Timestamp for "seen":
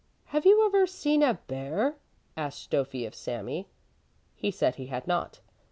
0.87-1.21